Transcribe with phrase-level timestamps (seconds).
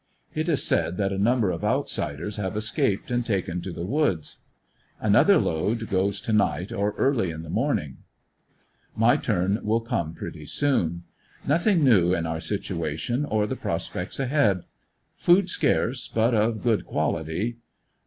[0.33, 4.37] It is said that a number of outsiders have escaped and taken to the woods.
[4.99, 7.97] Another load goes to night or early in the morning,
[8.99, 11.03] M}^ turn will come pretty soon.
[11.45, 14.63] Nothing new in our situation or the prospects ahead
[15.17, 17.57] Food scarce, but of good quality.